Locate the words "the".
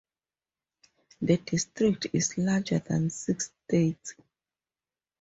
1.21-1.37